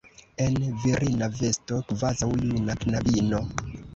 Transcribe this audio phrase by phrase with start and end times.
[0.45, 3.45] en virina vesto, kvazaŭ juna knabino.